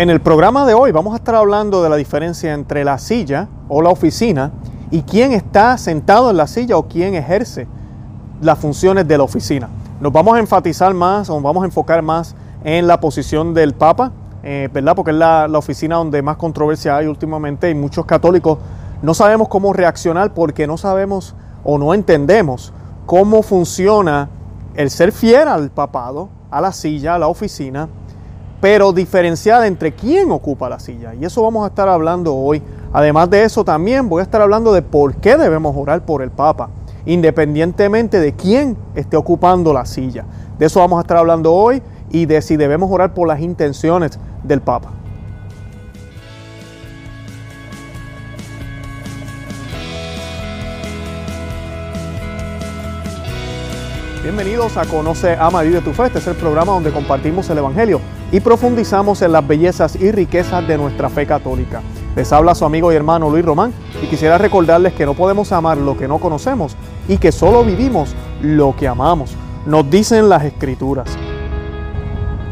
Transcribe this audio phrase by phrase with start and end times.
[0.00, 3.48] En el programa de hoy vamos a estar hablando de la diferencia entre la silla
[3.68, 4.50] o la oficina
[4.90, 7.68] y quién está sentado en la silla o quién ejerce
[8.40, 9.68] las funciones de la oficina.
[10.00, 12.34] Nos vamos a enfatizar más o vamos a enfocar más
[12.64, 14.10] en la posición del Papa,
[14.42, 14.96] eh, ¿verdad?
[14.96, 18.56] Porque es la, la oficina donde más controversia hay últimamente y muchos católicos
[19.02, 22.72] no sabemos cómo reaccionar porque no sabemos o no entendemos
[23.04, 24.30] cómo funciona
[24.76, 27.90] el ser fiel al papado, a la silla, a la oficina,
[28.60, 31.14] pero diferenciada entre quién ocupa la silla.
[31.14, 32.62] Y eso vamos a estar hablando hoy.
[32.92, 36.30] Además de eso también voy a estar hablando de por qué debemos orar por el
[36.30, 36.68] Papa,
[37.06, 40.24] independientemente de quién esté ocupando la silla.
[40.58, 44.18] De eso vamos a estar hablando hoy y de si debemos orar por las intenciones
[44.42, 44.90] del Papa.
[54.22, 56.06] Bienvenidos a Conoce, Ama, Vive tu Fe.
[56.06, 58.00] Este es el programa donde compartimos el Evangelio
[58.32, 61.82] y profundizamos en las bellezas y riquezas de nuestra fe católica.
[62.16, 63.72] Les habla su amigo y hermano Luis Román
[64.02, 66.76] y quisiera recordarles que no podemos amar lo que no conocemos
[67.08, 69.36] y que solo vivimos lo que amamos.
[69.66, 71.08] Nos dicen las escrituras.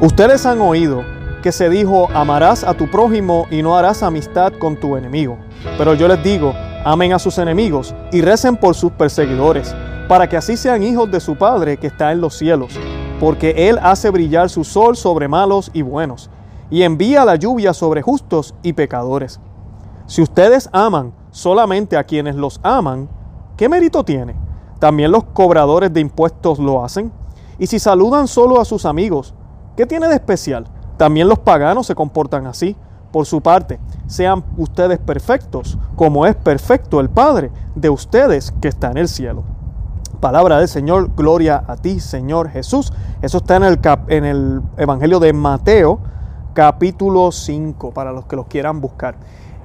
[0.00, 1.02] Ustedes han oído
[1.42, 5.38] que se dijo, amarás a tu prójimo y no harás amistad con tu enemigo.
[5.76, 9.74] Pero yo les digo, amen a sus enemigos y recen por sus perseguidores
[10.08, 12.78] para que así sean hijos de su Padre que está en los cielos,
[13.20, 16.30] porque Él hace brillar su sol sobre malos y buenos,
[16.70, 19.40] y envía la lluvia sobre justos y pecadores.
[20.06, 23.08] Si ustedes aman solamente a quienes los aman,
[23.56, 24.34] ¿qué mérito tiene?
[24.78, 27.12] También los cobradores de impuestos lo hacen.
[27.58, 29.34] Y si saludan solo a sus amigos,
[29.76, 30.66] ¿qué tiene de especial?
[30.96, 32.76] También los paganos se comportan así.
[33.12, 38.90] Por su parte, sean ustedes perfectos, como es perfecto el Padre de ustedes que está
[38.90, 39.44] en el cielo.
[40.20, 42.92] Palabra del Señor, gloria a ti, Señor Jesús.
[43.22, 46.00] Eso está en el, en el Evangelio de Mateo,
[46.54, 49.14] capítulo 5, para los que los quieran buscar.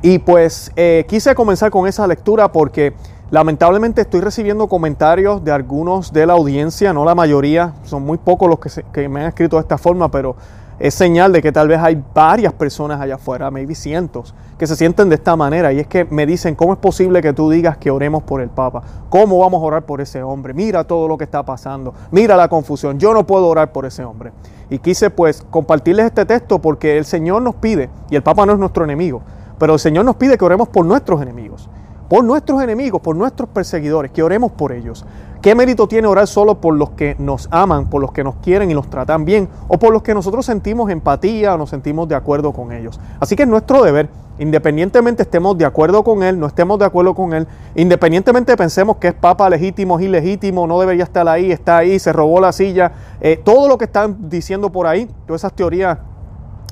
[0.03, 2.93] Y pues eh, quise comenzar con esa lectura porque
[3.31, 8.47] lamentablemente estoy recibiendo comentarios de algunos de la audiencia, no la mayoría, son muy pocos
[8.47, 10.35] los que, que me han escrito de esta forma, pero
[10.83, 14.75] es señal de que tal vez hay varias personas allá afuera, maybe cientos, que se
[14.75, 15.71] sienten de esta manera.
[15.71, 18.49] Y es que me dicen, ¿cómo es posible que tú digas que oremos por el
[18.49, 18.83] Papa?
[19.07, 20.53] ¿Cómo vamos a orar por ese hombre?
[20.53, 24.03] Mira todo lo que está pasando, mira la confusión, yo no puedo orar por ese
[24.03, 24.33] hombre.
[24.69, 28.51] Y quise pues compartirles este texto porque el Señor nos pide, y el Papa no
[28.51, 29.21] es nuestro enemigo,
[29.57, 31.69] pero el Señor nos pide que oremos por nuestros enemigos
[32.13, 35.03] por nuestros enemigos, por nuestros perseguidores, que oremos por ellos.
[35.43, 38.71] ¿Qué mérito tiene orar solo por los que nos aman, por los que nos quieren
[38.71, 42.15] y nos tratan bien, o por los que nosotros sentimos empatía o nos sentimos de
[42.15, 42.97] acuerdo con ellos?
[43.19, 44.07] Así que es nuestro deber,
[44.39, 47.45] independientemente estemos de acuerdo con él, no estemos de acuerdo con él,
[47.75, 52.13] independientemente pensemos que es papa legítimo, es ilegítimo, no debería estar ahí, está ahí, se
[52.13, 55.97] robó la silla, eh, todo lo que están diciendo por ahí, todas esas teorías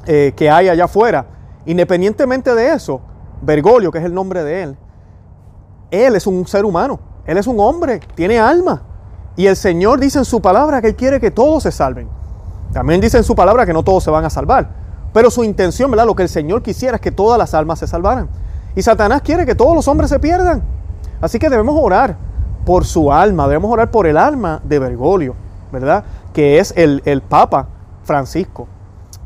[0.05, 1.25] eh, que hay allá afuera,
[1.65, 3.01] independientemente de eso,
[3.41, 4.77] Bergoglio, que es el nombre de él,
[5.91, 8.81] él es un ser humano, Él es un hombre, tiene alma.
[9.35, 12.07] Y el Señor dice en su palabra que Él quiere que todos se salven.
[12.73, 14.69] También dice en su palabra que no todos se van a salvar.
[15.13, 16.05] Pero su intención, ¿verdad?
[16.05, 18.29] Lo que el Señor quisiera es que todas las almas se salvaran.
[18.75, 20.63] Y Satanás quiere que todos los hombres se pierdan.
[21.19, 22.17] Así que debemos orar
[22.65, 25.35] por su alma, debemos orar por el alma de Bergoglio,
[25.71, 26.03] ¿verdad?
[26.33, 27.67] Que es el, el Papa
[28.03, 28.67] Francisco.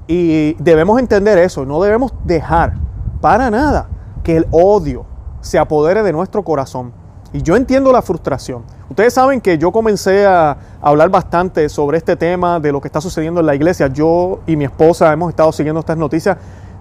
[0.08, 2.76] Y debemos entender eso, no debemos dejar
[3.22, 3.88] para nada
[4.24, 5.06] que el odio,
[5.42, 6.92] se apodere de nuestro corazón.
[7.36, 8.64] Y yo entiendo la frustración.
[8.90, 13.02] Ustedes saben que yo comencé a hablar bastante sobre este tema de lo que está
[13.02, 13.88] sucediendo en la iglesia.
[13.88, 16.38] Yo y mi esposa hemos estado siguiendo estas noticias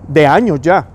[0.06, 0.86] de años ya.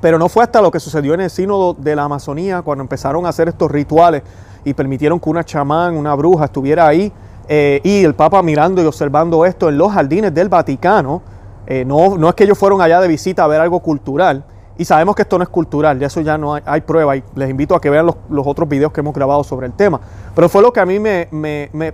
[0.00, 3.26] Pero no fue hasta lo que sucedió en el sínodo de la Amazonía, cuando empezaron
[3.26, 4.22] a hacer estos rituales
[4.64, 7.12] y permitieron que una chamán, una bruja estuviera ahí
[7.48, 11.22] eh, y el Papa mirando y observando esto en los jardines del Vaticano.
[11.66, 14.44] Eh, no, no es que ellos fueron allá de visita a ver algo cultural,
[14.78, 17.48] y sabemos que esto no es cultural, de eso ya no hay, prueba y les
[17.48, 20.00] invito a que vean los, otros videos que hemos grabado sobre el tema.
[20.34, 21.28] Pero fue lo que a mí me,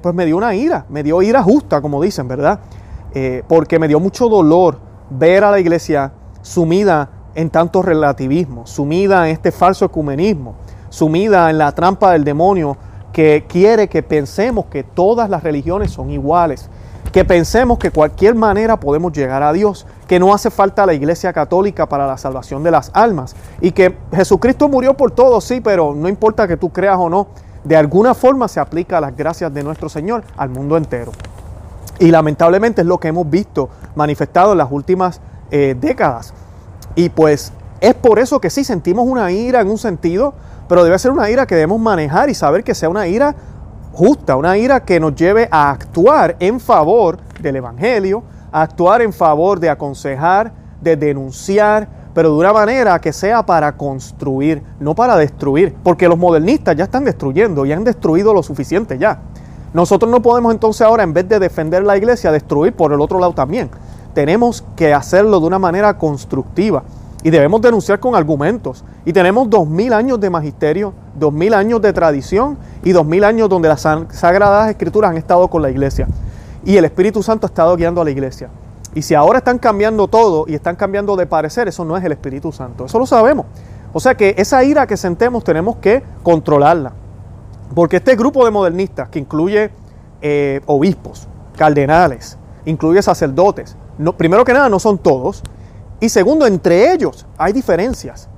[0.03, 2.59] pues me dio una ira, me dio ira justa, como dicen, ¿verdad?
[3.15, 4.79] Eh, porque me dio mucho dolor
[5.11, 10.57] ver a la iglesia sumida en tanto relativismo, sumida en este falso ecumenismo,
[10.89, 12.77] sumida en la trampa del demonio
[13.13, 16.69] que quiere que pensemos que todas las religiones son iguales,
[17.13, 21.33] que pensemos que cualquier manera podemos llegar a Dios, que no hace falta la iglesia
[21.33, 25.95] católica para la salvación de las almas y que Jesucristo murió por todos, sí, pero
[25.95, 27.29] no importa que tú creas o no,
[27.65, 31.13] de alguna forma se aplica las gracias de nuestro Señor al mundo entero.
[31.99, 35.21] Y lamentablemente es lo que hemos visto manifestado en las últimas
[35.51, 36.33] eh, décadas.
[36.95, 40.33] Y pues es por eso que sí sentimos una ira en un sentido,
[40.69, 43.37] pero debe ser una ira que debemos manejar y saber que sea una ira
[43.93, 49.13] justa, una ira que nos lleve a actuar en favor del Evangelio, a actuar en
[49.13, 55.17] favor de aconsejar, de denunciar, pero de una manera que sea para construir, no para
[55.17, 59.21] destruir, porque los modernistas ya están destruyendo y han destruido lo suficiente ya.
[59.73, 63.19] Nosotros no podemos entonces ahora, en vez de defender la iglesia, destruir por el otro
[63.19, 63.71] lado también.
[64.13, 66.83] Tenemos que hacerlo de una manera constructiva
[67.23, 68.85] y debemos denunciar con argumentos.
[69.05, 73.25] Y tenemos dos mil años de magisterio, dos mil años de tradición y dos mil
[73.25, 76.07] años donde las sagradas escrituras han estado con la iglesia.
[76.65, 78.49] Y el Espíritu Santo ha estado guiando a la iglesia.
[78.95, 82.13] Y si ahora están cambiando todo y están cambiando de parecer, eso no es el
[82.13, 82.85] Espíritu Santo.
[82.85, 83.47] Eso lo sabemos.
[83.93, 86.93] O sea que esa ira que sentemos tenemos que controlarla.
[87.75, 89.71] Porque este grupo de modernistas, que incluye
[90.21, 91.27] eh, obispos,
[91.57, 93.77] cardenales, incluye sacerdotes,
[94.17, 95.43] primero que nada no son todos,
[96.01, 98.29] y segundo, entre ellos hay diferencias.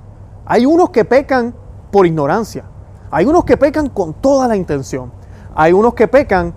[0.45, 1.53] Hay unos que pecan
[1.91, 2.65] por ignorancia,
[3.11, 5.11] hay unos que pecan con toda la intención,
[5.55, 6.53] hay unos que pecan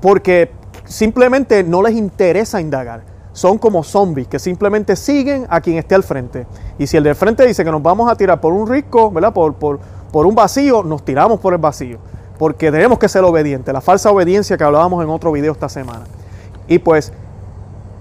[0.00, 0.52] porque
[0.84, 3.04] simplemente no les interesa indagar.
[3.32, 6.46] Son como zombies que simplemente siguen a quien esté al frente.
[6.78, 9.32] Y si el del frente dice que nos vamos a tirar por un risco, ¿verdad?
[9.32, 9.80] Por, por,
[10.12, 11.98] por un vacío, nos tiramos por el vacío
[12.42, 16.06] porque tenemos que ser obedientes, la falsa obediencia que hablábamos en otro video esta semana.
[16.66, 17.12] Y pues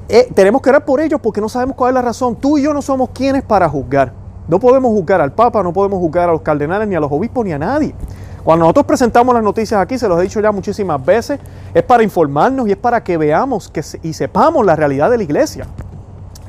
[0.10, 2.36] eh, tenemos que orar por ellos porque no sabemos cuál es la razón.
[2.36, 4.14] Tú y yo no somos quienes para juzgar.
[4.52, 7.46] No podemos juzgar al Papa, no podemos juzgar a los cardenales, ni a los obispos,
[7.46, 7.96] ni a nadie.
[8.44, 11.40] Cuando nosotros presentamos las noticias aquí, se los he dicho ya muchísimas veces,
[11.74, 13.72] es para informarnos y es para que veamos
[14.04, 15.68] y sepamos la realidad de la iglesia.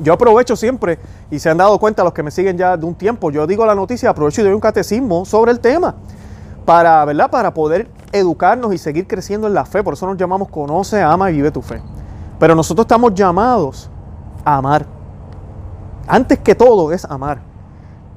[0.01, 0.99] Yo aprovecho siempre,
[1.31, 3.65] y se han dado cuenta los que me siguen ya de un tiempo, yo digo
[3.65, 5.95] la noticia, aprovecho y doy un catecismo sobre el tema
[6.65, 7.31] para, ¿verdad?
[7.31, 9.85] para poder educarnos y seguir creciendo en la fe.
[9.85, 11.81] Por eso nos llamamos Conoce, Ama y Vive tu Fe.
[12.41, 13.89] Pero nosotros estamos llamados
[14.45, 14.87] a amar.
[16.09, 17.52] Antes que todo es amar.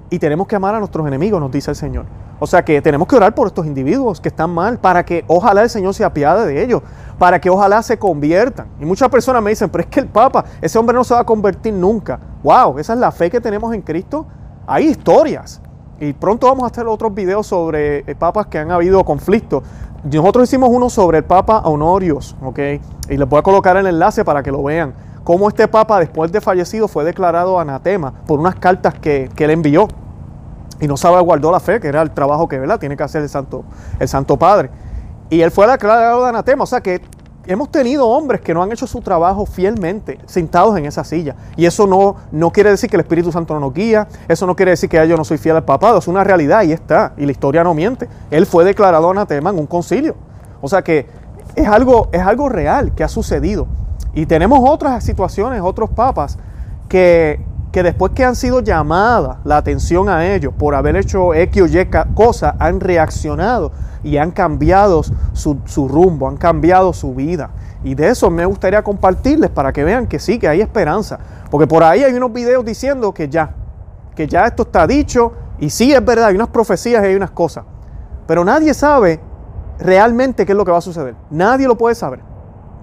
[0.10, 2.06] Y tenemos que amar a nuestros enemigos, nos dice el Señor.
[2.40, 5.64] O sea que tenemos que orar por estos individuos que están mal para que ojalá
[5.64, 6.82] el Señor se apiade de ellos,
[7.18, 8.68] para que ojalá se conviertan.
[8.80, 11.22] Y muchas personas me dicen, pero es que el Papa, ese hombre no se va
[11.22, 12.20] a convertir nunca.
[12.44, 12.78] ¡Wow!
[12.78, 14.28] Esa es la fe que tenemos en Cristo.
[14.68, 15.62] Hay historias
[16.00, 19.64] y pronto vamos a hacer otros videos sobre eh, papas que han habido conflictos.
[20.04, 22.60] Nosotros hicimos uno sobre el Papa Honorios, ¿ok?
[23.10, 24.94] Y les voy a colocar el enlace para que lo vean.
[25.26, 29.50] Cómo este Papa, después de fallecido, fue declarado anatema por unas cartas que, que él
[29.50, 29.88] envió.
[30.80, 32.80] Y no guardó la fe, que era el trabajo que ¿verdad?
[32.80, 33.64] tiene que hacer el Santo,
[34.00, 34.70] el Santo Padre.
[35.32, 36.64] Y él fue declarado anatema.
[36.64, 37.02] O sea que
[37.48, 41.36] hemos tenido hombres que no han hecho su trabajo fielmente, sentados en esa silla.
[41.56, 44.56] Y eso no, no quiere decir que el Espíritu Santo no nos guía, eso no
[44.56, 47.14] quiere decir que yo no soy fiel al papado, es una realidad y está.
[47.18, 48.08] Y la historia no miente.
[48.30, 50.14] Él fue declarado anatema en un concilio.
[50.62, 51.08] O sea que
[51.56, 53.66] es algo, es algo real que ha sucedido.
[54.16, 56.40] Y tenemos otras situaciones, otros papas,
[56.90, 61.62] que, que después que han sido llamadas la atención a ellos por haber hecho X
[61.62, 63.74] o Y cosa, han reaccionado
[64.06, 65.02] y han cambiado
[65.34, 67.50] su, rumbo, han cambiado su vida.
[67.84, 71.20] Y de eso me gustaría compartirles para que vean que sí, que hay esperanza.
[71.52, 73.56] Porque por ahí hay unos videos diciendo que ya,
[74.16, 77.32] que ya esto está dicho y sí es verdad, hay unas profecías y hay unas
[77.32, 77.66] cosas.
[78.28, 79.20] Pero nadie sabe
[79.80, 81.16] realmente qué es lo que va a suceder.
[81.30, 82.22] Nadie lo puede saber.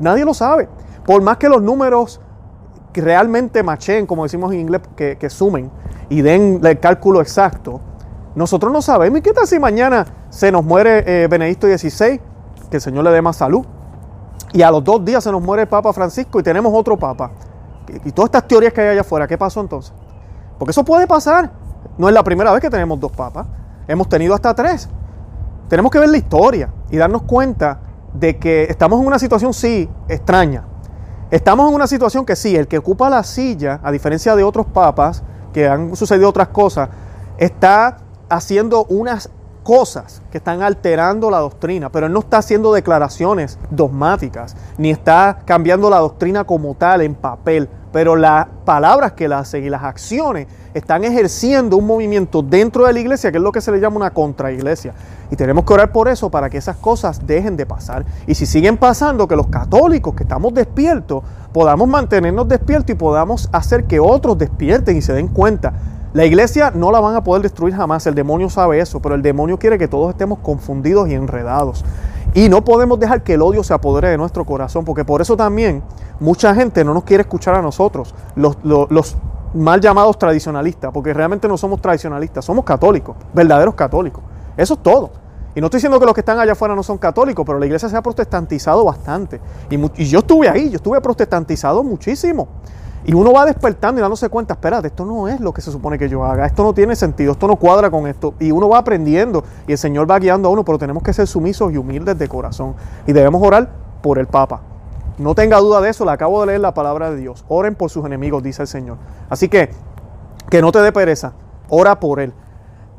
[0.01, 0.69] Nadie lo sabe.
[1.05, 2.21] Por más que los números
[3.01, 5.71] realmente machen, como decimos en inglés, que, sumen
[6.09, 7.81] y den el cálculo exacto,
[8.35, 9.19] nosotros no sabemos.
[9.19, 12.21] ¿Y qué tal si mañana se nos muere eh, Benedicto XVI?
[12.71, 13.65] Que el Señor le dé más salud.
[14.53, 17.31] Y a los dos días se nos muere el Papa Francisco y tenemos otro Papa.
[18.05, 19.93] Y, todas estas teorías que hay allá afuera, ¿qué pasó entonces?
[20.59, 21.51] Porque eso puede pasar.
[21.99, 23.47] No es la primera vez que tenemos dos papas.
[23.89, 24.89] Hemos tenido hasta tres.
[25.69, 27.81] Tenemos que ver la historia y darnos cuenta
[28.15, 30.65] de que estamos en una situación, sí, extraña.
[31.33, 34.67] Estamos en una situación que sí, el que ocupa la silla, a diferencia de otros
[34.67, 35.23] papas,
[35.55, 36.91] que han sucedido otras cosas,
[37.39, 39.31] está haciendo unas
[39.63, 45.39] cosas que están alterando la doctrina, pero él no está haciendo declaraciones dogmáticas, ni está
[45.47, 49.85] cambiando la doctrina como tal en papel, pero las palabras que él hace y las
[49.85, 53.81] acciones están ejerciendo un movimiento dentro de la iglesia, que es lo que se le
[53.81, 54.93] llama una contraiglesia.
[55.33, 58.05] Y tenemos que orar por eso, para que esas cosas dejen de pasar.
[58.29, 63.49] Y si siguen pasando, que los católicos que estamos despiertos, podamos mantenernos despiertos y podamos
[63.51, 65.73] hacer que otros despierten y se den cuenta
[66.15, 69.23] la iglesia no la van a poder destruir jamás, el demonio sabe eso, pero el
[69.23, 71.87] demonio quiere que todos estemos confundidos y enredados.
[72.35, 75.39] Y no podemos dejar que el odio se apodere de nuestro corazón, porque por eso
[75.39, 75.83] también
[76.21, 79.17] mucha gente no nos quiere escuchar a nosotros, los,
[79.55, 84.23] mal llamados tradicionalistas, porque realmente no somos tradicionalistas, somos católicos, verdaderos católicos.
[84.55, 85.22] Eso es todo.
[85.55, 87.67] Y no estoy diciendo que los que están allá afuera no son católicos, pero la
[87.67, 89.41] iglesia se ha protestantizado bastante.
[89.69, 92.49] Y, yo estuve ahí, yo estuve protestantizado muchísimo.
[93.05, 95.99] Y uno va despertando y dándose cuenta, espérate, esto no es lo que se supone
[95.99, 98.35] que yo haga, esto no tiene sentido, esto no cuadra con esto.
[98.39, 101.27] Y uno va aprendiendo y el Señor va guiando a uno, pero tenemos que ser
[101.27, 102.75] sumisos y humildes de corazón.
[103.07, 103.69] Y debemos orar
[104.01, 104.61] por el Papa.
[105.19, 107.45] No tenga duda de eso, le acabo de leer la palabra de Dios.
[107.49, 108.97] Oren por sus enemigos, dice el Señor.
[109.29, 109.71] Así que,
[110.49, 111.33] que no te dé pereza,
[111.69, 112.33] ora por él.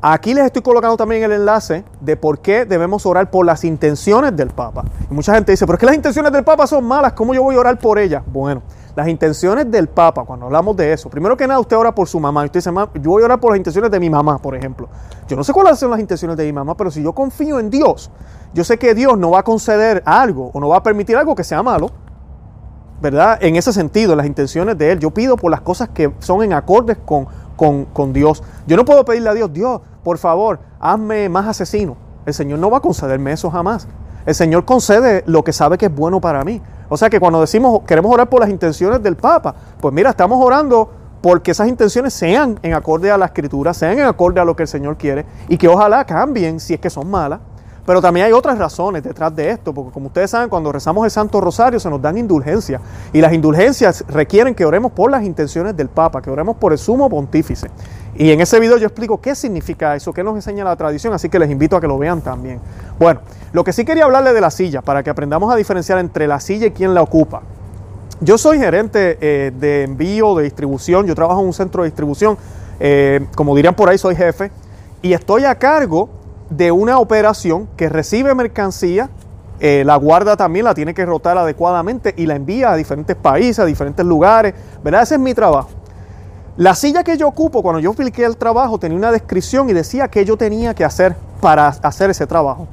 [0.06, 4.36] Aquí les estoy colocando también el enlace de por qué debemos orar por las intenciones
[4.36, 4.84] del Papa.
[5.10, 7.42] Y mucha gente dice, pero es que las intenciones del Papa son malas, ¿cómo yo
[7.42, 8.22] voy a orar por ellas?
[8.26, 8.60] Bueno,
[8.94, 12.20] las intenciones del Papa, cuando hablamos de eso, primero que nada usted ora por su
[12.20, 12.44] mamá.
[12.44, 14.90] Usted dice, yo voy a orar por las intenciones de mi mamá, por ejemplo.
[15.26, 17.70] Yo no sé cuáles son las intenciones de mi mamá, pero si yo confío en
[17.70, 18.10] Dios,
[18.52, 21.34] yo sé que Dios no va a conceder algo o no va a permitir algo
[21.34, 21.90] que sea malo.
[23.00, 23.38] ¿Verdad?
[23.40, 24.98] En ese sentido, las intenciones de Él.
[24.98, 28.42] Yo pido por las cosas que son en acordes con, con, con Dios.
[28.66, 31.96] Yo no puedo pedirle a Dios, Dios, por favor, hazme más asesino.
[32.26, 33.88] El Señor no va a concederme eso jamás.
[34.26, 36.62] El Señor concede lo que sabe que es bueno para mí.
[36.88, 40.38] O sea que cuando decimos queremos orar por las intenciones del Papa, pues mira, estamos
[40.42, 44.54] orando porque esas intenciones sean en acorde a la Escritura, sean en acorde a lo
[44.54, 47.40] que el Señor quiere y que ojalá cambien si es que son malas.
[47.86, 51.10] Pero también hay otras razones detrás de esto, porque como ustedes saben, cuando rezamos el
[51.10, 52.80] Santo Rosario se nos dan indulgencias
[53.12, 56.78] y las indulgencias requieren que oremos por las intenciones del Papa, que oremos por el
[56.78, 57.70] sumo pontífice.
[58.16, 61.28] Y en ese video yo explico qué significa eso, qué nos enseña la tradición, así
[61.28, 62.60] que les invito a que lo vean también.
[62.98, 63.20] Bueno,
[63.52, 66.38] lo que sí quería hablarle de la silla, para que aprendamos a diferenciar entre la
[66.38, 67.42] silla y quién la ocupa.
[68.20, 72.38] Yo soy gerente eh, de envío, de distribución, yo trabajo en un centro de distribución,
[72.78, 74.52] eh, como dirían por ahí, soy jefe,
[75.02, 76.08] y estoy a cargo
[76.50, 79.10] de una operación que recibe mercancía,
[79.58, 83.58] eh, la guarda también la tiene que rotar adecuadamente y la envía a diferentes países,
[83.58, 85.02] a diferentes lugares, ¿verdad?
[85.02, 85.70] Ese es mi trabajo.
[86.56, 90.06] La silla que yo ocupo, cuando yo expliqué el trabajo, tenía una descripción y decía
[90.06, 92.68] qué yo tenía que hacer para hacer ese trabajo.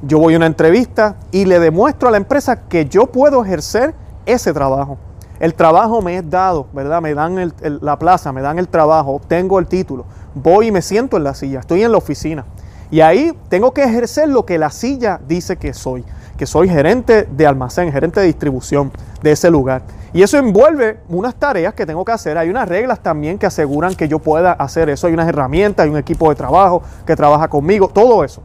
[0.00, 3.94] Yo voy a una entrevista y le demuestro a la empresa que yo puedo ejercer
[4.24, 4.96] ese trabajo.
[5.40, 7.02] El trabajo me es dado, ¿verdad?
[7.02, 10.06] Me dan la plaza, me dan el trabajo, obtengo el título.
[10.34, 12.46] Voy y me siento en la silla, estoy en la oficina.
[12.90, 16.02] Y ahí tengo que ejercer lo que la silla dice que soy,
[16.38, 18.90] que soy gerente de almacén, gerente de distribución
[19.20, 19.82] de ese lugar.
[20.14, 22.38] Y eso envuelve unas tareas que tengo que hacer.
[22.38, 25.06] Hay unas reglas también que aseguran que yo pueda hacer eso.
[25.06, 28.40] Hay unas herramientas, hay un equipo de trabajo que trabaja conmigo, todo eso.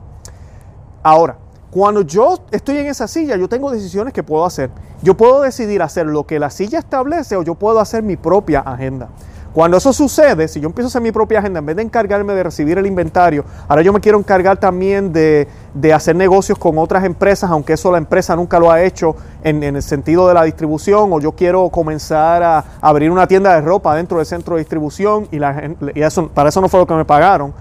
[1.04, 1.38] Ahora,
[1.72, 4.72] cuando yo estoy en esa silla, yo tengo decisiones que puedo hacer.
[5.02, 8.60] Yo puedo decidir hacer lo que la silla establece o yo puedo hacer mi propia
[8.60, 9.10] agenda.
[9.54, 12.34] Cuando eso sucede, si yo empiezo a hacer mi propia agenda, en vez de encargarme
[12.34, 15.48] de recibir el inventario, ahora yo me quiero encargar también de,
[15.94, 19.84] hacer negocios con otras empresas, aunque eso la empresa nunca lo ha hecho en, el
[19.84, 24.18] sentido de la distribución, o yo quiero comenzar a abrir una tienda de ropa dentro
[24.18, 27.54] del centro de distribución y, para eso no fue lo que me pagaron,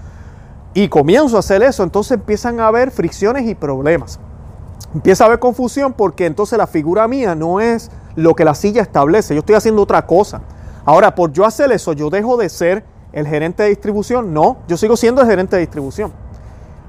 [0.73, 4.19] y comienzo a hacer eso, entonces empiezan a haber fricciones y problemas.
[4.95, 8.81] Empieza a haber confusión porque entonces la figura mía no es lo que la silla
[8.81, 10.41] establece, yo estoy haciendo otra cosa.
[10.85, 14.33] Ahora, por yo hacer eso, yo dejo de ser el gerente de distribución.
[14.33, 16.11] No, yo sigo siendo el gerente de distribución.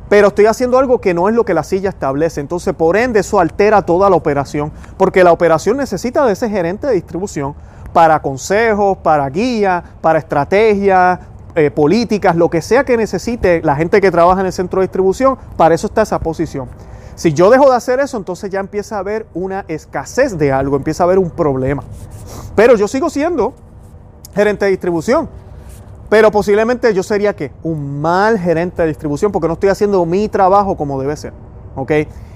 [0.09, 2.41] Pero estoy haciendo algo que no es lo que la silla establece.
[2.41, 4.73] Entonces, por ende, eso altera toda la operación.
[4.97, 7.55] Porque la operación necesita de ese gerente de distribución
[7.93, 11.21] para consejos, para guía, para estrategias,
[11.55, 14.89] eh, políticas, lo que sea que necesite la gente que trabaja en el centro de
[14.89, 15.39] distribución.
[15.57, 16.69] Para eso está esa posición.
[17.15, 20.77] Si yo dejo de hacer eso, entonces ya empieza a haber una escasez de algo,
[20.77, 21.85] empieza a haber un problema.
[22.57, 23.55] Pero yo sigo siendo
[24.35, 25.29] gerente de distribución.
[26.09, 30.29] Pero posiblemente yo sería que un mal gerente de distribución porque no estoy haciendo mi
[30.29, 31.33] trabajo como debe ser.
[31.77, 31.93] ¿Ok?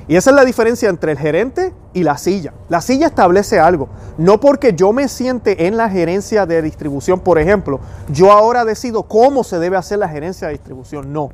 [0.09, 2.55] Y esa es la diferencia entre el gerente y la silla.
[2.71, 3.89] La silla establece algo.
[4.17, 7.79] No porque yo me siente en la gerencia de distribución, por ejemplo,
[8.09, 11.13] yo ahora decido cómo se debe hacer la gerencia de distribución.
[11.13, 11.29] No.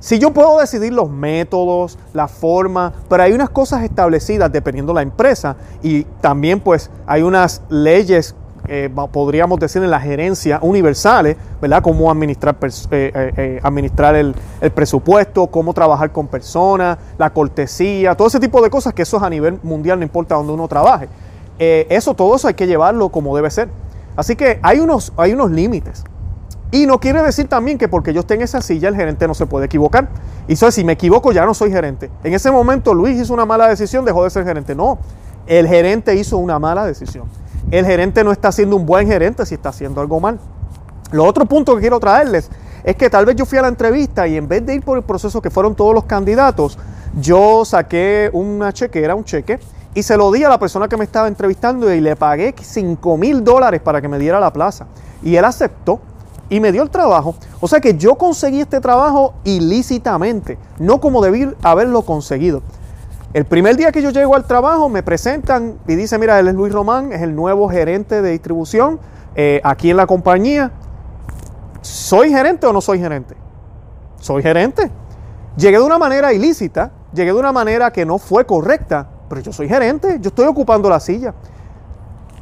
[0.00, 4.96] Si yo puedo decidir los métodos, la forma, pero hay unas cosas establecidas dependiendo de
[4.96, 8.34] la empresa y también pues hay unas leyes
[8.68, 11.82] eh, podríamos decir, en la gerencia universales, ¿verdad?
[11.82, 14.34] Cómo administrar, eh, eh, administrar el,
[14.74, 19.22] presupuesto, cómo trabajar con personas, la cortesía, todo ese tipo de cosas que eso es
[19.22, 21.08] a nivel mundial, no importa donde uno trabaje.
[21.58, 23.68] eso, todo eso hay que llevarlo como debe ser.
[24.16, 26.04] Así que hay unos, hay unos límites.
[26.70, 29.34] Y no quiere decir también que porque yo esté en esa silla el gerente no
[29.34, 30.08] se puede equivocar.
[30.46, 32.10] Y si me equivoco ya no soy gerente.
[32.22, 34.74] En ese momento Luis hizo una mala decisión, dejó de ser gerente.
[34.74, 34.98] No,
[35.46, 37.28] el gerente hizo una mala decisión
[37.70, 40.38] el gerente no está siendo un buen gerente si está haciendo algo mal.
[41.10, 42.50] Lo otro punto que quiero traerles
[42.84, 44.96] es que tal vez yo fui a la entrevista y en vez de ir por
[44.98, 46.78] el proceso que fueron todos los candidatos,
[47.20, 49.58] yo saqué una chequera, un cheque,
[49.94, 53.16] y se lo di a la persona que me estaba entrevistando y le pagué 5
[53.16, 54.86] mil dólares para que me diera la plaza.
[55.22, 56.00] Y él aceptó
[56.48, 57.34] y me dio el trabajo.
[57.60, 62.62] O sea que yo conseguí este trabajo ilícitamente, no como debí haberlo conseguido.
[63.34, 66.54] El primer día que yo llego al trabajo me presentan y dice, mira, él es
[66.54, 68.98] Luis Román, es el nuevo gerente de distribución
[69.34, 70.72] eh, aquí en la compañía.
[71.82, 73.36] ¿Soy gerente o no soy gerente?
[74.18, 74.90] Soy gerente.
[75.58, 79.52] Llegué de una manera ilícita, llegué de una manera que no fue correcta, pero yo
[79.52, 81.34] soy gerente, yo estoy ocupando la silla.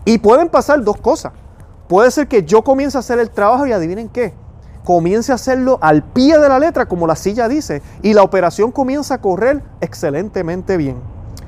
[0.04, 1.32] Y pueden pasar dos cosas.
[1.88, 4.34] Puede ser que yo comience a hacer el trabajo y adivinen qué.
[4.86, 8.70] Comience a hacerlo al pie de la letra, como la silla dice, y la operación
[8.70, 10.98] comienza a correr excelentemente bien.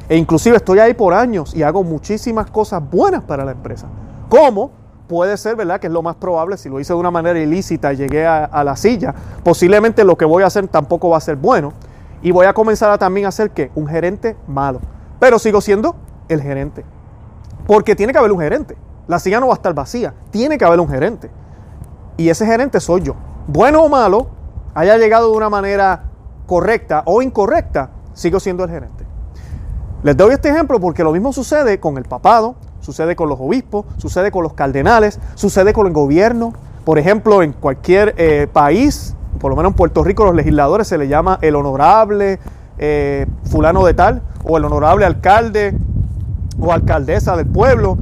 [0.09, 3.87] E inclusive estoy ahí por años y hago muchísimas cosas buenas para la empresa.
[4.29, 4.73] ¿Cómo?
[5.07, 5.79] Puede ser, ¿verdad?
[5.79, 8.65] Que es lo más probable, si lo hice de una manera ilícita llegué a, a
[8.65, 9.15] la silla,
[9.45, 11.75] posiblemente lo que voy a hacer tampoco va a ser bueno.
[12.23, 14.81] Y voy a comenzar a también a ser que un gerente malo.
[15.21, 15.95] Pero sigo siendo
[16.29, 16.85] el gerente.
[17.69, 18.77] Porque tiene que haber un gerente.
[19.07, 20.13] La silla no va a estar vacía.
[20.33, 21.31] Tiene que haber un gerente.
[22.19, 23.15] Y ese gerente soy yo.
[23.47, 24.27] Bueno o malo,
[24.75, 26.03] haya llegado de una manera
[26.47, 29.07] correcta o incorrecta, sigo siendo el gerente.
[30.03, 33.87] Les doy este ejemplo porque lo mismo sucede con el papado, sucede con los obispos,
[33.99, 36.53] sucede con los cardenales, sucede con el gobierno.
[36.85, 40.99] Por ejemplo, en cualquier eh, país, por lo menos en Puerto Rico, los legisladores se
[40.99, 42.41] le llama el honorable
[42.79, 45.77] eh, fulano de tal, o el honorable alcalde
[46.61, 47.97] o alcaldesa del pueblo.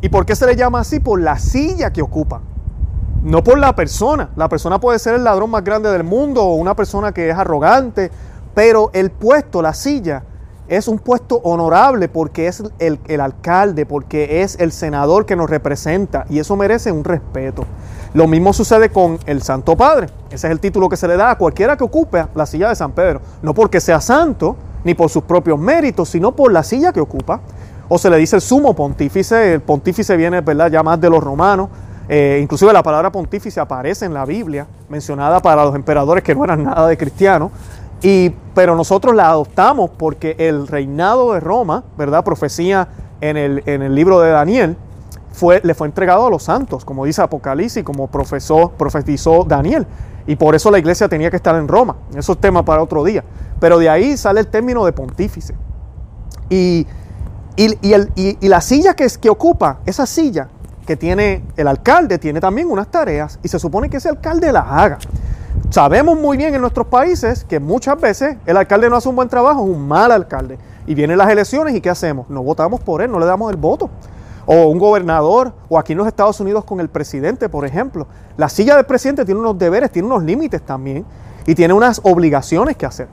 [0.00, 1.00] ¿Y por qué se le llama así?
[1.00, 2.42] Por la silla que ocupa.
[3.22, 4.30] No por la persona.
[4.36, 7.36] La persona puede ser el ladrón más grande del mundo o una persona que es
[7.36, 8.10] arrogante,
[8.54, 10.22] pero el puesto, la silla,
[10.68, 15.48] es un puesto honorable porque es el, el, alcalde, porque es el senador que nos
[15.48, 17.64] representa y eso merece un respeto.
[18.14, 20.08] Lo mismo sucede con el Santo Padre.
[20.30, 22.76] Ese es el título que se le da a cualquiera que ocupe la silla de
[22.76, 23.20] San Pedro.
[23.42, 27.40] No porque sea santo, ni por sus propios méritos, sino por la silla que ocupa.
[27.88, 29.54] O se le dice el sumo pontífice.
[29.54, 31.68] El pontífice viene, ¿verdad?, ya más de los romanos.
[32.08, 36.44] Eh, inclusive la palabra pontífice aparece en la Biblia, mencionada para los emperadores que no
[36.44, 37.52] eran nada de cristianos.
[38.00, 42.24] Y, pero nosotros la adoptamos porque el reinado de Roma, ¿verdad?
[42.24, 42.88] Profecía
[43.20, 44.76] en el, en el libro de Daniel,
[45.32, 49.86] fue, le fue entregado a los santos, como dice Apocalipsis, como profetizó Daniel.
[50.26, 51.96] Y por eso la iglesia tenía que estar en Roma.
[52.14, 53.24] Eso es tema para otro día.
[53.60, 55.54] Pero de ahí sale el término de pontífice.
[56.50, 56.86] Y,
[57.56, 60.48] y, el, y la silla que, que ocupa, esa silla
[60.88, 64.64] que tiene el alcalde, tiene también unas tareas y se supone que ese alcalde las
[64.66, 64.98] haga.
[65.68, 69.28] Sabemos muy bien en nuestros países que muchas veces el alcalde no hace un buen
[69.28, 70.58] trabajo, es un mal alcalde.
[70.86, 72.30] Y vienen las elecciones y ¿qué hacemos?
[72.30, 73.90] No votamos por él, no le damos el voto.
[74.46, 78.06] O un gobernador, o aquí en los Estados Unidos con el presidente, por ejemplo.
[78.38, 81.04] La silla del presidente tiene unos deberes, tiene unos límites también
[81.44, 83.08] y tiene unas obligaciones que hacer.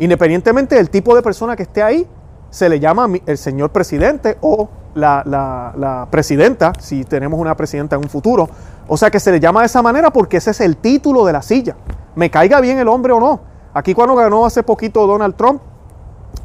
[0.00, 2.08] Independientemente del tipo de persona que esté ahí,
[2.50, 8.02] se le llama el señor presidente o la, la, presidenta, si tenemos una presidenta en
[8.02, 8.48] un futuro.
[8.86, 11.32] O sea que se le llama de esa manera porque ese es el título de
[11.32, 11.76] la silla.
[12.14, 13.40] Me caiga bien el hombre o no.
[13.72, 15.60] Aquí cuando ganó hace poquito Donald Trump,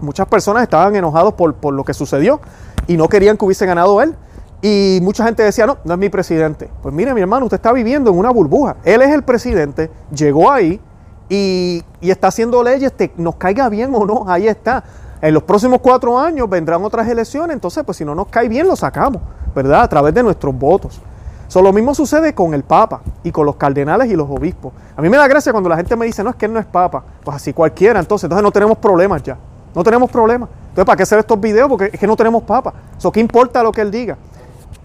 [0.01, 2.39] muchas personas estaban enojados por, por lo que sucedió
[2.87, 4.15] y no querían que hubiese ganado él.
[4.61, 6.69] Y mucha gente decía, no, no es mi presidente.
[6.81, 8.77] Pues mire, mi hermano, usted está viviendo en una burbuja.
[8.83, 10.81] Él es el presidente, llegó ahí
[11.29, 14.83] y, y está haciendo leyes, te, nos caiga bien o no, ahí está.
[15.21, 18.67] En los próximos cuatro años vendrán otras elecciones, entonces pues si no nos cae bien
[18.67, 19.21] lo sacamos,
[19.53, 19.81] ¿verdad?
[19.81, 21.01] A través de nuestros votos.
[21.49, 24.71] So, lo mismo sucede con el Papa y con los cardenales y los obispos.
[24.95, 26.59] A mí me da gracia cuando la gente me dice, no, es que él no
[26.59, 27.03] es Papa.
[27.23, 29.35] Pues así cualquiera, entonces, entonces no tenemos problemas ya.
[29.73, 30.47] No tenemos problemas.
[30.69, 31.67] Entonces, ¿para qué hacer estos videos?
[31.67, 32.73] Porque es que no tenemos Papa.
[32.99, 34.15] So, ¿Qué importa lo que él diga?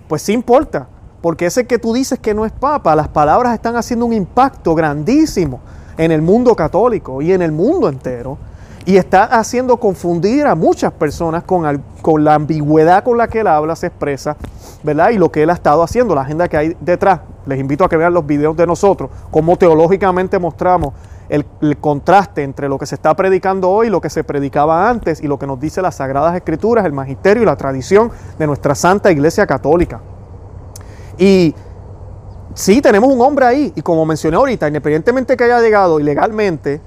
[0.09, 0.87] Pues sí importa,
[1.21, 4.75] porque ese que tú dices que no es Papa, las palabras están haciendo un impacto
[4.75, 5.61] grandísimo
[5.99, 8.39] en el mundo católico y en el mundo entero
[8.87, 11.63] y está haciendo confundir a muchas personas con,
[12.25, 14.37] la ambigüedad con la que él habla, se expresa,
[14.83, 15.11] ¿verdad?
[15.11, 17.21] Y lo que él ha estado haciendo, la agenda que hay detrás.
[17.47, 20.93] Les invito a que vean los videos de nosotros, cómo teológicamente mostramos
[21.29, 25.23] el, el, contraste entre lo que se está predicando hoy, lo que se predicaba antes
[25.23, 28.75] y lo que nos dice las Sagradas Escrituras, el magisterio y la tradición de nuestra
[28.75, 30.01] Santa Iglesia Católica.
[31.17, 31.55] Y
[32.55, 36.81] sí, tenemos un hombre ahí, y como mencioné ahorita, independientemente que haya llegado ilegalmente,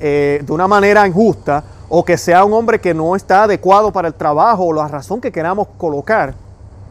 [0.00, 4.08] eh, de una manera injusta o que sea un hombre que no está adecuado para
[4.08, 6.34] el trabajo o la razón que queramos colocar,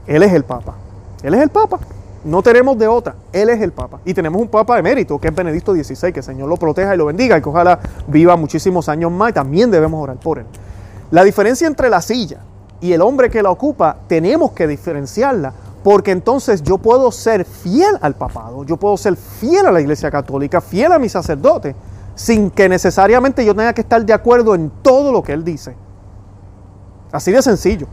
[0.06, 0.76] Él es el Papa.
[1.24, 1.80] Él es el Papa.
[2.24, 3.16] No tenemos de otra.
[3.32, 4.00] Él es el Papa.
[4.06, 6.94] Y tenemos un Papa de mérito, que es Benedicto XVI, que el Señor lo proteja
[6.94, 10.40] y lo bendiga y que ojalá viva muchísimos años más y también debemos orar por
[10.40, 10.46] él.
[11.12, 12.40] La diferencia entre la silla
[12.82, 17.98] y el hombre que la ocupa, tenemos que diferenciarla, porque entonces yo puedo ser fiel
[18.02, 21.76] al papado, yo puedo ser fiel a la Iglesia Católica, fiel a mi sacerdote,
[22.20, 25.74] sin que necesariamente yo tenga que estar de acuerdo en todo lo que él dice.
[27.14, 27.88] Así de sencillo.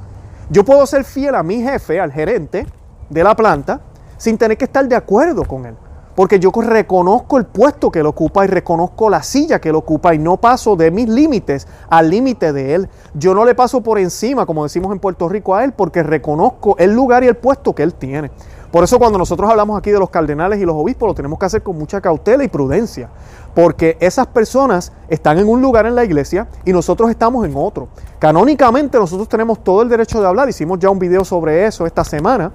[0.50, 2.66] Yo puedo ser fiel a mi jefe, al gerente
[3.08, 3.82] de la planta,
[4.16, 5.76] sin tener que estar de acuerdo con él.
[6.16, 10.12] Porque yo reconozco el puesto que él ocupa y reconozco la silla que él ocupa
[10.12, 12.88] y no paso de mis límites al límite de él.
[13.14, 16.74] Yo no le paso por encima, como decimos en Puerto Rico, a él porque reconozco
[16.78, 18.32] el lugar y el puesto que él tiene.
[18.76, 21.46] Por eso cuando nosotros hablamos aquí de los cardenales y los obispos, lo tenemos que
[21.46, 23.08] hacer con mucha cautela y prudencia,
[23.54, 27.88] porque esas personas están en un lugar en la iglesia y nosotros estamos en otro.
[28.18, 32.04] Canónicamente nosotros tenemos todo el derecho de hablar, hicimos ya un video sobre eso esta
[32.04, 32.52] semana,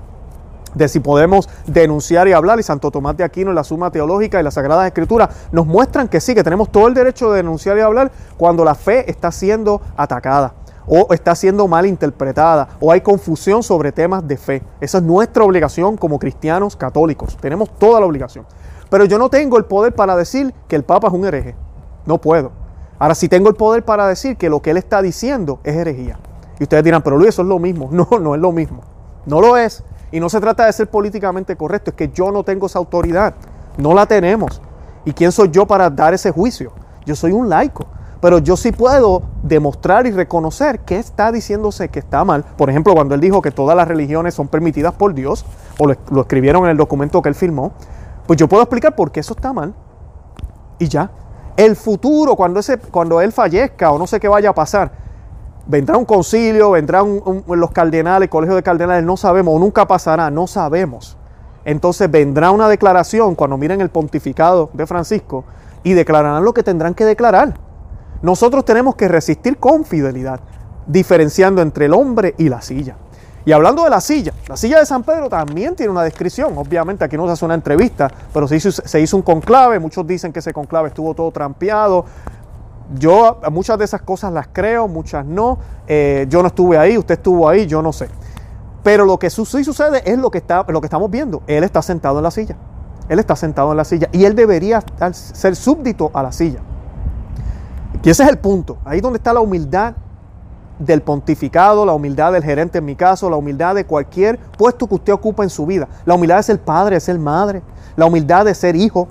[0.76, 4.40] de si podemos denunciar y hablar, y Santo Tomás de Aquino en la Suma Teológica
[4.40, 7.80] y la Sagrada Escritura nos muestran que sí, que tenemos todo el derecho de denunciar
[7.80, 10.54] y hablar cuando la fe está siendo atacada
[10.88, 14.64] o está siendo mal interpretada o hay confusión sobre temas de fe.
[14.80, 17.38] Esa es nuestra obligación como cristianos católicos.
[17.40, 18.46] Tenemos toda la obligación.
[18.90, 21.56] Pero yo no tengo el poder para decir que el Papa es un hereje.
[22.06, 22.52] No puedo.
[23.00, 26.20] Ahora sí tengo el poder para decir que lo que él está diciendo es herejía.
[26.60, 27.90] Y ustedes dirán, pero Luis, eso es lo mismo.
[27.92, 28.82] No, no es lo mismo.
[29.26, 29.84] No lo es.
[30.12, 33.34] Y no se trata de ser políticamente correcto, es que yo no tengo esa autoridad.
[33.78, 34.62] No la tenemos.
[35.06, 36.74] ¿Y quién soy yo para dar ese juicio?
[37.06, 37.88] Yo soy un laico
[38.22, 42.46] pero yo sí puedo demostrar y reconocer que está diciéndose que está mal.
[42.56, 45.44] Por ejemplo, cuando él dijo que todas las religiones son permitidas por Dios,
[45.80, 47.74] o lo, escribieron en el documento que él firmó,
[48.28, 49.74] pues yo puedo explicar por qué eso está mal.
[50.78, 51.10] Y ya.
[51.58, 54.92] El futuro, cuando, ese, cuando él fallezca o no sé qué vaya a pasar,
[55.66, 60.46] vendrá un concilio, vendrán los cardenales, colegio de cardenales, no sabemos, o nunca pasará, no
[60.46, 61.18] sabemos.
[61.66, 65.44] Entonces vendrá una declaración cuando miren el pontificado de Francisco
[65.84, 67.71] y declararán lo que tendrán que declarar.
[68.22, 70.40] Nosotros tenemos que resistir con fidelidad,
[70.86, 72.96] diferenciando entre el hombre y la silla.
[73.44, 76.56] Y hablando de la silla, la silla de San Pedro también tiene una descripción.
[76.58, 79.80] Obviamente aquí no se hace una entrevista, pero se hizo, se hizo un conclave.
[79.80, 82.06] Muchos dicen que ese conclave estuvo todo trampeado.
[82.94, 85.58] Yo muchas de esas cosas las creo, muchas no.
[85.88, 88.10] Eh, yo no estuve ahí, usted estuvo ahí, yo no sé.
[88.84, 91.42] Pero lo que sí sucede es lo que, está, lo que estamos viendo.
[91.48, 92.56] Él está sentado en la silla.
[93.10, 96.60] Él está sentado en la silla y él debería ser súbdito a la silla.
[98.04, 98.78] Y ese es el punto.
[98.84, 99.94] Ahí donde está la humildad
[100.80, 104.96] del pontificado, la humildad del gerente en mi caso, la humildad de cualquier puesto que
[104.96, 105.88] usted ocupa en su vida.
[106.06, 107.62] La humildad de ser padre, de ser madre,
[107.96, 109.08] la humildad de ser hijo.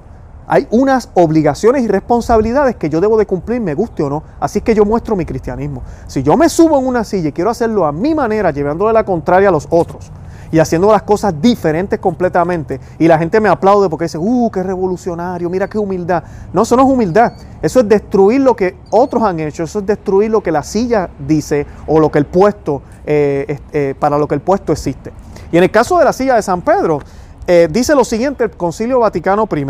[0.49, 4.25] Hay unas obligaciones y responsabilidades que yo debo de cumplir, me guste o no.
[4.41, 5.83] Así es que yo muestro mi cristianismo.
[6.09, 9.05] Si yo me subo en una silla y quiero hacerlo a mi manera, llevándole la
[9.05, 10.11] contraria a los otros,
[10.53, 12.81] y haciendo las cosas diferentes completamente.
[12.99, 15.49] Y la gente me aplaude porque dice, ¡uh, qué revolucionario!
[15.49, 16.23] Mira qué humildad.
[16.53, 17.33] No, eso no es humildad.
[17.63, 19.63] Eso es destruir lo que otros han hecho.
[19.63, 23.95] Eso es destruir lo que la silla dice o lo que el puesto, eh, eh,
[23.99, 25.13] para lo que el puesto existe.
[25.53, 27.01] Y en el caso de la silla de San Pedro,
[27.47, 29.67] eh, dice lo siguiente el Concilio Vaticano I.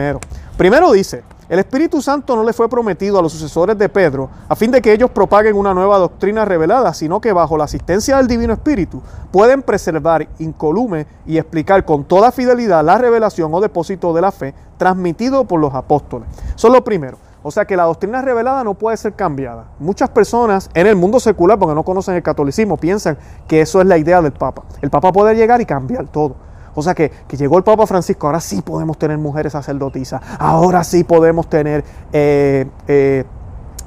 [0.57, 4.55] Primero dice, el Espíritu Santo no le fue prometido a los sucesores de Pedro a
[4.55, 8.29] fin de que ellos propaguen una nueva doctrina revelada, sino que bajo la asistencia del
[8.29, 14.21] Divino Espíritu pueden preservar incolume y explicar con toda fidelidad la revelación o depósito de
[14.21, 16.29] la fe transmitido por los apóstoles.
[16.55, 17.19] Eso es lo primero.
[17.43, 19.65] O sea que la doctrina revelada no puede ser cambiada.
[19.81, 23.89] Muchas personas en el mundo secular, porque no conocen el catolicismo, piensan que eso es
[23.89, 24.63] la idea del Papa.
[24.83, 26.37] El Papa puede llegar y cambiar todo.
[26.81, 31.05] O sea que, llegó el Papa Francisco, ahora sí podemos tener mujeres sacerdotisas, ahora sí
[31.05, 33.25] podemos tener eh, eh,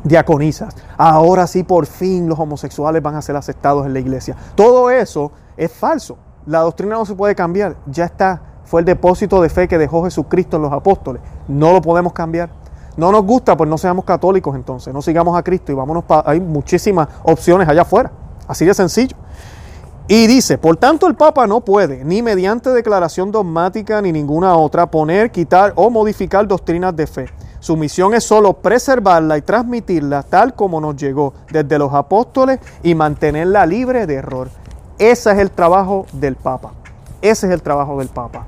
[0.03, 4.35] diaconisas, ahora sí por fin los homosexuales van a ser aceptados en la iglesia.
[4.55, 6.17] Todo eso es falso.
[6.45, 8.41] La doctrina no se puede cambiar, ya está.
[8.65, 11.21] Fue el depósito de fe que dejó Jesucristo en los apóstoles.
[11.47, 12.49] No lo podemos cambiar.
[12.95, 16.29] No nos gusta, pues no seamos católicos entonces, no sigamos a Cristo y vámonos para...
[16.29, 18.11] Hay muchísimas opciones allá afuera.
[18.47, 19.15] Así de sencillo.
[20.07, 24.91] Y dice, por tanto el Papa no puede, ni mediante declaración dogmática ni ninguna otra,
[24.91, 27.29] poner, quitar o modificar doctrinas de fe.
[27.61, 32.95] Su misión es solo preservarla y transmitirla tal como nos llegó desde los apóstoles y
[32.95, 34.49] mantenerla libre de error.
[34.99, 36.73] Ese es el trabajo del Papa.
[37.21, 38.45] Ese es el trabajo del Papa.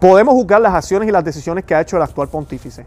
[0.00, 2.86] Podemos juzgar las acciones y las decisiones que ha hecho el actual pontífice.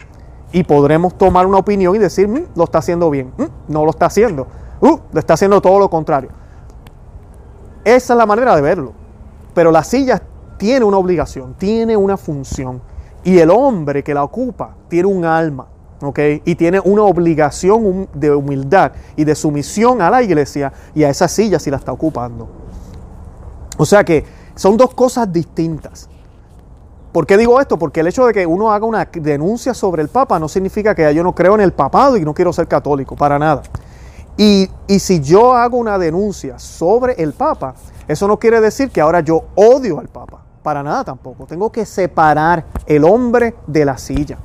[0.51, 3.31] Y podremos tomar una opinión y decir, mm, lo está haciendo bien.
[3.37, 4.47] Mm, no lo está haciendo.
[4.81, 6.29] Uh, lo está haciendo todo lo contrario.
[7.85, 8.93] Esa es la manera de verlo.
[9.53, 10.21] Pero la silla
[10.57, 12.81] tiene una obligación, tiene una función.
[13.23, 15.67] Y el hombre que la ocupa tiene un alma,
[16.01, 16.19] ¿ok?
[16.43, 21.27] Y tiene una obligación de humildad y de sumisión a la iglesia y a esa
[21.27, 22.47] silla si la está ocupando.
[23.77, 26.09] O sea que son dos cosas distintas.
[27.11, 27.79] ¿Por qué digo esto?
[27.79, 31.13] Porque el hecho de que uno haga una denuncia sobre el Papa no significa que
[31.13, 33.61] yo no creo en el papado y no quiero ser católico, para nada.
[34.37, 34.69] Y,
[34.99, 37.75] si yo hago una denuncia sobre el Papa,
[38.07, 40.41] eso no quiere decir que ahora yo odio al Papa.
[40.61, 41.45] Para nada tampoco.
[41.45, 44.37] Tengo que separar el hombre de la silla.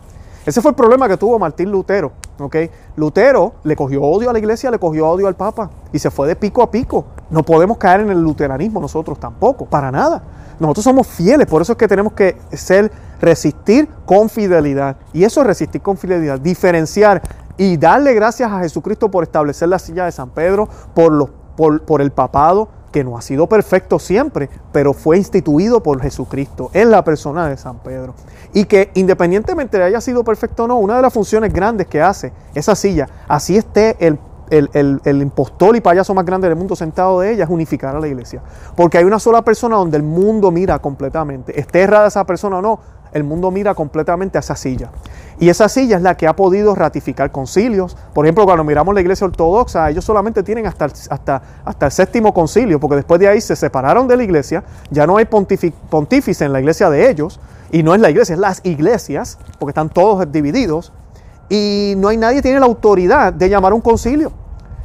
[0.45, 2.13] Ese fue el problema que tuvo Martín Lutero.
[2.39, 2.71] ¿okay?
[2.97, 6.29] Lutero le cogió odio a la iglesia, le cogió odio al Papa y se fue
[6.29, 7.05] de pico a pico.
[7.31, 10.23] No podemos caer en el luteranismo nosotros tampoco, para nada.
[10.59, 14.97] Nosotros somos fieles, por eso es que tenemos que ser, resistir con fidelidad.
[15.15, 17.23] Y eso es resistir con fidelidad, diferenciar
[17.61, 22.01] y darle gracias a Jesucristo por establecer la silla de San Pedro, por, los, por,
[22.01, 27.05] el papado, que no ha sido perfecto siempre, pero fue instituido por Jesucristo en la
[27.05, 28.15] persona de San Pedro.
[28.55, 32.01] Y que independientemente de haya sido perfecto o no, una de las funciones grandes que
[32.01, 34.19] hace esa silla, así esté el
[34.51, 38.09] el, impostor y payaso más grande del mundo sentado de ella es unificar a la
[38.09, 38.43] iglesia.
[38.77, 41.59] Porque hay una sola persona donde el mundo mira completamente.
[41.59, 42.81] Esté errada esa persona o no,
[43.13, 44.91] el mundo mira completamente a esa silla.
[45.39, 47.97] Y esa silla es la que ha podido ratificar concilios.
[48.13, 52.97] Por ejemplo, cuando miramos la iglesia ortodoxa, ellos solamente tienen hasta el, séptimo concilio, porque
[52.97, 56.91] después de ahí se separaron de la iglesia, ya no hay pontífice en la iglesia
[56.91, 57.41] de ellos,
[57.73, 60.93] y no es la iglesia, es las iglesias, porque están todos divididos,
[61.49, 64.33] y no hay nadie que tiene la autoridad de llamar un concilio.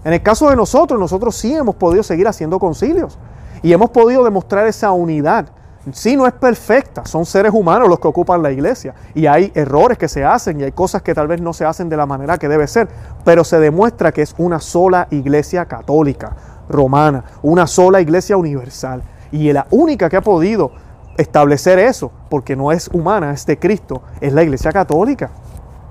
[0.06, 3.18] En el caso de nosotros, nosotros sí hemos podido seguir haciendo concilios
[3.64, 5.48] y hemos podido demostrar esa unidad.
[5.92, 8.96] Sí, no es perfecta, son seres humanos los que ocupan la iglesia.
[9.14, 11.90] Y hay errores que se hacen y hay cosas que tal vez no se hacen
[11.90, 12.88] de la manera que debe ser,
[13.24, 16.36] pero se demuestra que es una sola iglesia católica,
[16.70, 19.04] romana, una sola iglesia universal.
[19.32, 20.72] Y la única que ha podido
[21.18, 25.30] establecer eso, porque no es humana, es de Cristo, es la iglesia católica.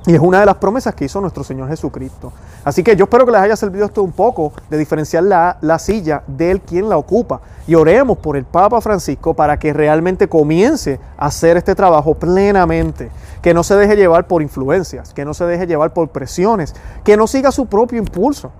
[0.06, 2.30] Y es una de las promesas que hizo nuestro Señor Jesucristo.
[2.62, 5.78] Así que yo espero que les haya servido esto un poco de diferenciar la, la,
[5.78, 7.40] silla del quien la ocupa.
[7.66, 13.10] Y oremos por el Papa Francisco para que realmente comience a hacer este trabajo plenamente.
[13.40, 17.16] Que no se deje llevar por influencias, que no se deje llevar por presiones, que
[17.16, 18.52] no siga su propio impulso.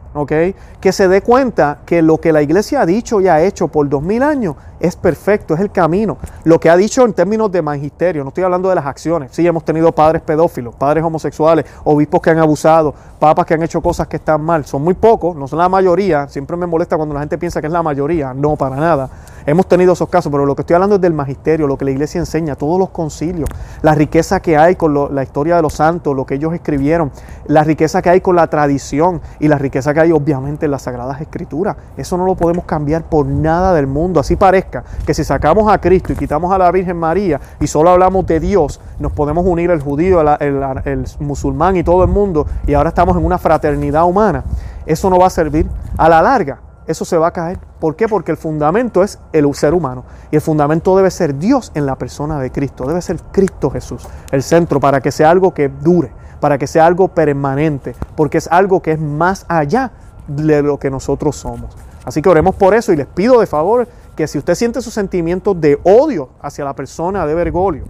[0.81, 3.89] Que se dé cuenta que lo que la iglesia ha dicho y ha hecho por
[3.89, 6.19] dos mil años es perfecto, es el camino.
[6.45, 9.31] Lo que ha dicho en términos de magisterio, no estoy hablando de las acciones.
[9.33, 12.95] Sí, hemos tenido padres pedófilos, padres homosexuales, obispos que han abusado,
[13.25, 14.67] papas que han hecho cosas que están mal.
[14.67, 16.29] Son muy pocos, no son la mayoría.
[16.29, 18.35] Siempre me molesta cuando la gente piensa que es la mayoría.
[18.35, 19.09] No, para nada.
[19.47, 21.91] Hemos tenido esos casos, pero lo que estoy hablando es del magisterio, lo que la
[21.91, 23.49] iglesia enseña, todos los concilios,
[23.83, 27.13] la riqueza que hay con la historia de los santos, lo que ellos escribieron,
[27.47, 30.83] la riqueza que hay con la tradición y la riqueza que hay obviamente en las
[30.83, 31.77] Sagradas Escrituras.
[31.97, 34.21] Eso no lo podemos cambiar por nada del mundo.
[34.21, 37.91] Así parezca que si sacamos a Cristo y quitamos a la Virgen María y solo
[37.91, 42.47] hablamos de Dios, nos podemos unir el judío, el, el musulmán y todo el mundo
[42.67, 44.45] y ahora estamos en una fraternidad humana.
[44.87, 47.59] Eso no va a servir a la larga eso se va a caer.
[47.81, 48.09] ¿Por qué?
[48.09, 50.05] Porque el fundamento es el ser humano.
[50.31, 52.87] Y el fundamento debe ser Dios en la persona de Cristo.
[52.87, 56.87] Debe ser Cristo Jesús, el centro, para que sea algo que dure, para que sea
[56.87, 59.93] algo permanente, porque es algo que es más allá
[60.27, 61.75] de lo que nosotros somos.
[62.05, 64.93] Así que oremos por eso y les pido de favor que si usted siente sus
[64.93, 67.85] sentimientos de odio hacia la persona de Bergoglio,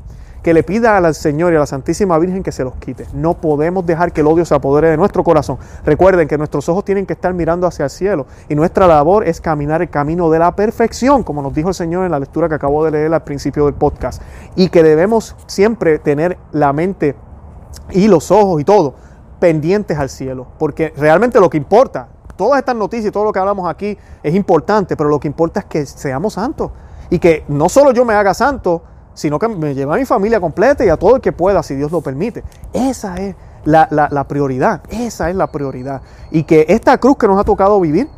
[0.44, 3.06] que le pida al Señor y a la Santísima Virgen que se los quite.
[3.14, 5.56] No podemos dejar que el odio se apodere de nuestro corazón.
[5.86, 9.40] Recuerden que nuestros ojos tienen que estar mirando hacia el cielo y nuestra labor es
[9.40, 12.56] caminar el camino de la perfección, como nos dijo el Señor en la lectura que
[12.56, 14.20] acabo de leer al principio del podcast.
[14.54, 17.16] Y que debemos siempre tener la mente
[17.90, 18.96] y los ojos y todo
[19.40, 23.38] pendientes al cielo, porque realmente lo que importa, todas estas noticias y todo lo que
[23.38, 26.70] hablamos aquí es importante, pero lo que importa es que seamos santos
[27.08, 28.82] y que no solo yo me haga santo,
[29.14, 31.74] sino que me lleve a mi familia completa y a todo el que pueda, si
[31.74, 32.44] Dios lo permite.
[32.72, 36.02] Esa es la, la, prioridad, esa es la prioridad.
[36.30, 38.08] Y que esta cruz que nos ha tocado vivir,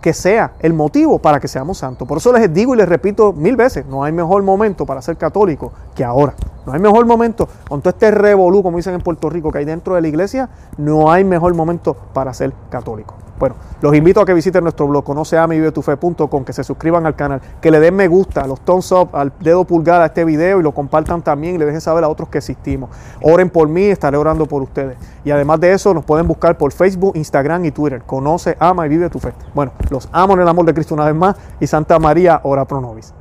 [0.00, 2.06] que sea el motivo para que seamos santos.
[2.06, 5.16] Por eso les digo y les repito mil veces, no hay mejor momento para ser
[5.16, 6.34] católico que ahora.
[6.66, 9.64] No hay mejor momento, con todo este revolú, como dicen en Puerto Rico, que hay
[9.64, 13.14] dentro de la iglesia, no hay mejor momento para ser católico.
[13.38, 17.70] Bueno, los invito a que visiten nuestro blog conoceamivivetufe.com, que se suscriban al canal, que
[17.70, 20.72] le den me gusta, los thumbs up, al dedo pulgar a este video y lo
[20.72, 22.90] compartan también y le dejen saber a otros que existimos.
[23.22, 24.96] Oren por mí, estaré orando por ustedes.
[25.24, 28.02] Y además de eso, nos pueden buscar por Facebook, Instagram y Twitter.
[28.02, 29.32] Conoce, ama y vive tu fe.
[29.54, 32.64] Bueno, los amo en el amor de Cristo una vez más y Santa María, ora
[32.64, 33.12] pro nobis.